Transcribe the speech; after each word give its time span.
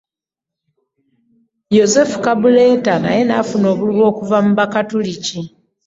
Joseph 1.75 2.13
Kabuleta 2.23 2.93
naye 3.03 3.21
n'afuna 3.25 3.65
obululu 3.73 4.01
okuva 4.11 4.37
mu 4.45 4.51
bakatoliki 4.59 5.39